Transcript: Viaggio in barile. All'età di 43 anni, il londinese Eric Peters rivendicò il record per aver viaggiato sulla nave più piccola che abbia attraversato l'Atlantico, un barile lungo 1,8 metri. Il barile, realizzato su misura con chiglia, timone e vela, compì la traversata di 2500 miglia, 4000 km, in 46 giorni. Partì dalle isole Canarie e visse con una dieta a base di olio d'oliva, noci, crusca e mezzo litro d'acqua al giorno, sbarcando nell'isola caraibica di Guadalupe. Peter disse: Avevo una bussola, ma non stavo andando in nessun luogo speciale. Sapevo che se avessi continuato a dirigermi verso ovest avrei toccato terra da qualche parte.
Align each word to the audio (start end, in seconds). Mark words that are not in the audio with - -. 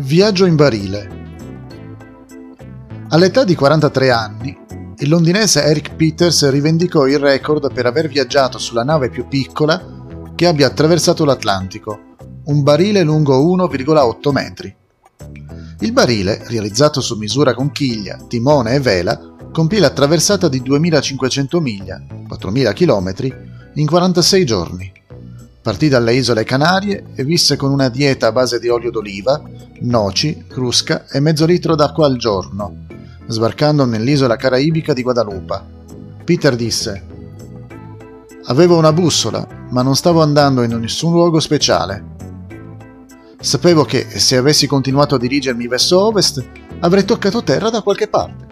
Viaggio 0.00 0.46
in 0.46 0.54
barile. 0.54 1.08
All'età 3.08 3.42
di 3.42 3.56
43 3.56 4.10
anni, 4.12 4.56
il 4.98 5.08
londinese 5.08 5.64
Eric 5.64 5.96
Peters 5.96 6.48
rivendicò 6.50 7.08
il 7.08 7.18
record 7.18 7.72
per 7.72 7.86
aver 7.86 8.06
viaggiato 8.06 8.58
sulla 8.58 8.84
nave 8.84 9.10
più 9.10 9.26
piccola 9.26 10.30
che 10.36 10.46
abbia 10.46 10.68
attraversato 10.68 11.24
l'Atlantico, 11.24 12.14
un 12.44 12.62
barile 12.62 13.02
lungo 13.02 13.44
1,8 13.56 14.30
metri. 14.30 14.76
Il 15.80 15.92
barile, 15.92 16.44
realizzato 16.46 17.00
su 17.00 17.16
misura 17.16 17.52
con 17.52 17.72
chiglia, 17.72 18.18
timone 18.28 18.74
e 18.74 18.80
vela, 18.80 19.34
compì 19.50 19.78
la 19.78 19.90
traversata 19.90 20.48
di 20.48 20.62
2500 20.62 21.60
miglia, 21.60 22.00
4000 22.28 22.72
km, 22.72 23.14
in 23.74 23.86
46 23.86 24.46
giorni. 24.46 24.92
Partì 25.60 25.88
dalle 25.88 26.14
isole 26.14 26.44
Canarie 26.44 27.06
e 27.14 27.24
visse 27.24 27.56
con 27.56 27.70
una 27.70 27.88
dieta 27.88 28.28
a 28.28 28.32
base 28.32 28.58
di 28.58 28.68
olio 28.68 28.90
d'oliva, 28.90 29.42
noci, 29.80 30.44
crusca 30.48 31.06
e 31.10 31.20
mezzo 31.20 31.44
litro 31.44 31.74
d'acqua 31.74 32.06
al 32.06 32.16
giorno, 32.16 32.86
sbarcando 33.26 33.84
nell'isola 33.84 34.36
caraibica 34.36 34.92
di 34.92 35.02
Guadalupe. 35.02 35.62
Peter 36.24 36.56
disse: 36.56 37.04
Avevo 38.44 38.78
una 38.78 38.92
bussola, 38.92 39.46
ma 39.70 39.82
non 39.82 39.94
stavo 39.94 40.22
andando 40.22 40.62
in 40.62 40.72
nessun 40.78 41.12
luogo 41.12 41.40
speciale. 41.40 42.16
Sapevo 43.40 43.84
che 43.84 44.06
se 44.08 44.36
avessi 44.36 44.66
continuato 44.66 45.16
a 45.16 45.18
dirigermi 45.18 45.68
verso 45.68 46.00
ovest 46.00 46.44
avrei 46.80 47.04
toccato 47.04 47.42
terra 47.42 47.68
da 47.68 47.82
qualche 47.82 48.08
parte. 48.08 48.47